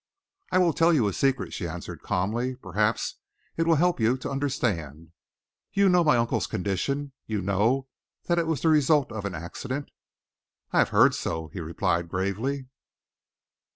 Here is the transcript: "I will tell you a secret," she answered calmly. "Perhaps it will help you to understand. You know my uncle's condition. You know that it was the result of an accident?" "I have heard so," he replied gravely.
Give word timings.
"I 0.51 0.57
will 0.57 0.73
tell 0.73 0.91
you 0.91 1.07
a 1.07 1.13
secret," 1.13 1.53
she 1.53 1.67
answered 1.67 2.01
calmly. 2.01 2.55
"Perhaps 2.55 3.17
it 3.55 3.67
will 3.67 3.75
help 3.75 3.99
you 3.99 4.17
to 4.17 4.31
understand. 4.31 5.11
You 5.73 5.89
know 5.89 6.03
my 6.03 6.17
uncle's 6.17 6.47
condition. 6.47 7.11
You 7.27 7.39
know 7.39 7.87
that 8.23 8.39
it 8.39 8.47
was 8.47 8.61
the 8.61 8.69
result 8.69 9.11
of 9.11 9.25
an 9.25 9.35
accident?" 9.35 9.91
"I 10.71 10.79
have 10.79 10.89
heard 10.89 11.13
so," 11.13 11.49
he 11.49 11.59
replied 11.61 12.09
gravely. 12.09 12.65